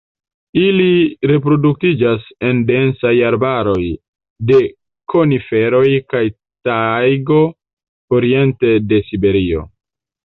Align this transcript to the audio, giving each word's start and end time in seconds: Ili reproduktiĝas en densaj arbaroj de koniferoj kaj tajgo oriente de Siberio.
Ili 0.59 0.85
reproduktiĝas 1.31 2.25
en 2.47 2.63
densaj 2.69 3.11
arbaroj 3.27 3.83
de 4.53 4.57
koniferoj 5.15 5.85
kaj 6.15 6.25
tajgo 6.69 7.39
oriente 8.19 8.77
de 8.91 9.05
Siberio. 9.13 9.67